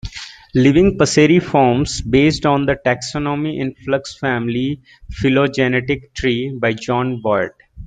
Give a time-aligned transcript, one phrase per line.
[0.55, 4.81] Living Passeriformes based on the "Taxonomy in Flux family
[5.11, 7.51] phylogenetic tree" by John Boyd.